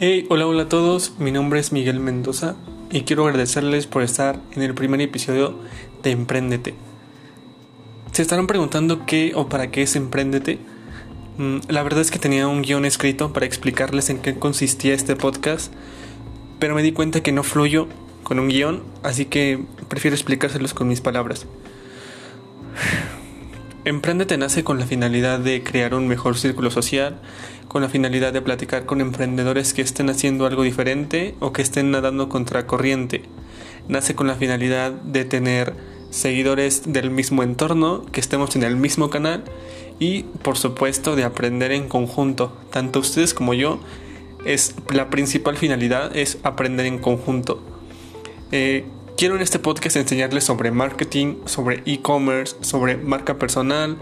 [0.00, 1.14] Hey, hola, hola a todos.
[1.18, 2.54] Mi nombre es Miguel Mendoza
[2.88, 5.58] y quiero agradecerles por estar en el primer episodio
[6.04, 6.76] de Emprendete.
[8.12, 10.60] Se estarán preguntando qué o para qué es Emprendete.
[11.38, 15.16] Mm, la verdad es que tenía un guion escrito para explicarles en qué consistía este
[15.16, 15.72] podcast,
[16.60, 17.88] pero me di cuenta que no fluyo
[18.22, 21.44] con un guion, así que prefiero explicárselos con mis palabras.
[23.88, 27.22] Emprendete nace con la finalidad de crear un mejor círculo social,
[27.68, 31.90] con la finalidad de platicar con emprendedores que estén haciendo algo diferente o que estén
[31.90, 33.22] nadando contra corriente.
[33.88, 35.72] Nace con la finalidad de tener
[36.10, 39.44] seguidores del mismo entorno, que estemos en el mismo canal
[39.98, 42.54] y por supuesto de aprender en conjunto.
[42.70, 43.80] Tanto ustedes como yo,
[44.44, 47.62] es la principal finalidad es aprender en conjunto.
[48.52, 48.84] Eh,
[49.18, 53.96] Quiero en este podcast enseñarles sobre marketing, sobre e-commerce, sobre marca personal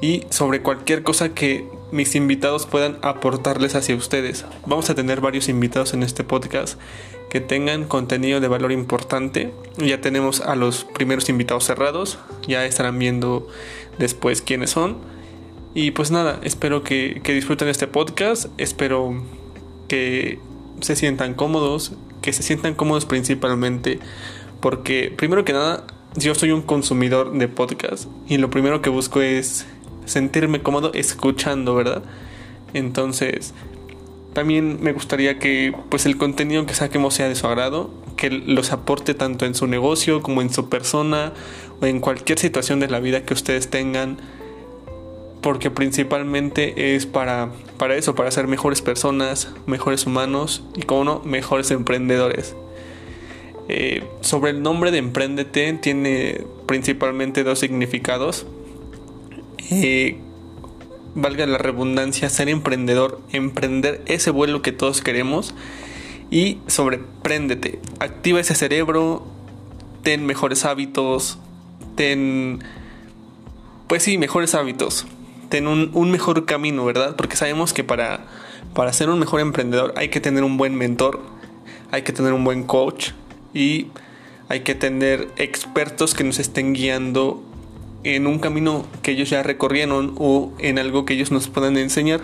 [0.00, 4.46] y sobre cualquier cosa que mis invitados puedan aportarles hacia ustedes.
[4.66, 6.76] Vamos a tener varios invitados en este podcast
[7.30, 9.54] que tengan contenido de valor importante.
[9.76, 13.46] Ya tenemos a los primeros invitados cerrados, ya estarán viendo
[13.96, 14.96] después quiénes son.
[15.72, 19.22] Y pues nada, espero que, que disfruten este podcast, espero
[19.86, 20.40] que
[20.80, 24.00] se sientan cómodos, que se sientan cómodos principalmente
[24.60, 25.84] porque primero que nada,
[26.16, 29.66] yo soy un consumidor de podcast y lo primero que busco es
[30.04, 32.02] sentirme cómodo escuchando, ¿verdad?
[32.74, 33.54] Entonces,
[34.32, 38.72] también me gustaría que pues el contenido que saquemos sea de su agrado, que los
[38.72, 41.32] aporte tanto en su negocio como en su persona
[41.80, 44.18] o en cualquier situación de la vida que ustedes tengan,
[45.40, 51.22] porque principalmente es para, para eso, para ser mejores personas, mejores humanos y como no,
[51.24, 52.56] mejores emprendedores.
[53.68, 58.46] Eh, sobre el nombre de Emprendete tiene principalmente dos significados.
[59.70, 60.18] Eh,
[61.14, 65.54] valga la redundancia, ser emprendedor, emprender ese vuelo que todos queremos.
[66.30, 69.26] Y sobre préndete, activa ese cerebro,
[70.02, 71.38] ten mejores hábitos,
[71.94, 72.60] ten,
[73.86, 75.06] pues sí, mejores hábitos,
[75.48, 77.16] ten un, un mejor camino, ¿verdad?
[77.16, 78.26] Porque sabemos que para,
[78.74, 81.22] para ser un mejor emprendedor hay que tener un buen mentor,
[81.90, 83.12] hay que tener un buen coach,
[83.58, 83.88] y
[84.48, 87.42] hay que tener expertos que nos estén guiando
[88.04, 92.20] en un camino que ellos ya recorrieron o en algo que ellos nos puedan enseñar.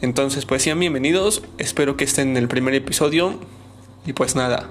[0.00, 3.40] Entonces, pues sean bienvenidos, espero que estén en el primer episodio.
[4.06, 4.70] Y pues nada,